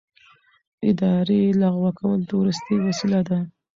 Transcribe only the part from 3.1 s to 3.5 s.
ده.